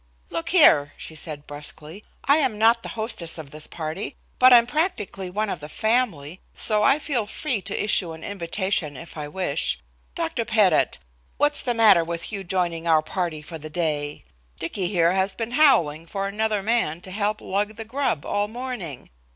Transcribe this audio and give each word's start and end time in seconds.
"Look 0.31 0.49
here," 0.49 0.93
she 0.97 1.13
said 1.13 1.45
brusquely, 1.45 2.03
"I'm 2.25 2.57
not 2.57 2.81
the 2.81 2.89
hostess 2.97 3.37
of 3.37 3.51
this 3.51 3.67
party, 3.67 4.15
but 4.39 4.51
I'm 4.51 4.65
practically 4.65 5.29
one 5.29 5.47
of 5.47 5.59
the 5.59 5.69
family, 5.69 6.39
so 6.55 6.81
I 6.81 6.97
feel 6.97 7.27
free 7.27 7.61
to 7.61 7.79
issue 7.83 8.11
an 8.13 8.23
invitation 8.23 8.97
if 8.97 9.15
I 9.15 9.27
wish. 9.27 9.77
Dr. 10.15 10.43
Pettit, 10.43 10.97
what's 11.37 11.61
the 11.61 11.75
matter 11.75 12.03
with 12.03 12.31
you 12.31 12.43
joining 12.43 12.87
our 12.87 13.03
party 13.03 13.43
for 13.43 13.59
the 13.59 13.69
day? 13.69 14.23
Dicky 14.59 14.87
here 14.87 15.11
has 15.11 15.35
been 15.35 15.51
howling 15.51 16.07
for 16.07 16.27
another 16.27 16.63
man 16.63 17.01
to 17.01 17.11
help 17.11 17.39
lug 17.39 17.75
the 17.75 17.85
grub 17.85 18.25
all 18.25 18.47
morning. 18.47 19.11